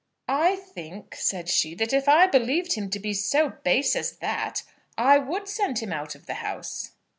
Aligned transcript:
"I 0.27 0.55
think," 0.55 1.13
said 1.13 1.47
she, 1.47 1.75
"that 1.75 1.93
if 1.93 2.09
I 2.09 2.25
believed 2.25 2.73
him 2.73 2.89
to 2.89 2.97
be 2.99 3.13
so 3.13 3.49
base 3.63 3.95
as 3.95 4.13
that, 4.17 4.63
I 4.97 5.19
would 5.19 5.47
send 5.47 5.77
him 5.77 5.93
out 5.93 6.15
of 6.15 6.25
the 6.25 6.33
house." 6.41 6.93